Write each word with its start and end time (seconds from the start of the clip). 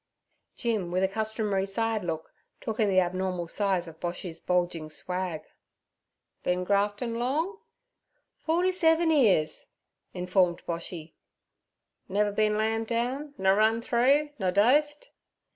Jim, 0.55 0.89
with 0.89 1.03
a 1.03 1.07
customary 1.07 1.67
side 1.67 2.03
look, 2.03 2.33
took 2.59 2.79
in 2.79 2.89
the 2.89 2.99
abnormal 2.99 3.47
size 3.47 3.87
of 3.87 3.99
Boshy's 3.99 4.39
bulging 4.39 4.89
swag. 4.89 5.43
'Bin 6.41 6.63
graftin' 6.65 7.19
long?' 7.19 7.59
'Forty 8.43 8.71
seven 8.71 9.11
'ears' 9.11 9.73
informed 10.11 10.65
Boshy. 10.65 11.13
'Niver 12.09 12.31
bin 12.31 12.53
lambed 12.57 12.87
down, 12.87 13.35
nur 13.37 13.55
run 13.55 13.79
through, 13.79 14.31
nur 14.39 14.49
dosed?' 14.49 15.11